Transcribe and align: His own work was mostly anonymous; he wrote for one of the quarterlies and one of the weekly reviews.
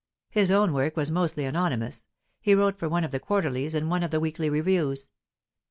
His 0.31 0.49
own 0.49 0.73
work 0.73 0.97
was 0.97 1.11
mostly 1.11 1.45
anonymous; 1.45 2.07
he 2.39 2.55
wrote 2.55 2.79
for 2.79 2.89
one 2.89 3.03
of 3.03 3.11
the 3.11 3.19
quarterlies 3.19 3.75
and 3.75 3.87
one 3.87 4.01
of 4.01 4.09
the 4.09 4.19
weekly 4.19 4.49
reviews. 4.49 5.11